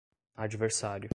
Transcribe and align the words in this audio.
adversário 0.35 1.09